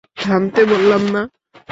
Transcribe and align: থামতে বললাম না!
থামতে 0.17 0.61
বললাম 0.65 1.03
না! 1.13 1.21